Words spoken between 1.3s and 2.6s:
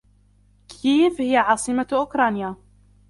عاصمة أوكرانيا.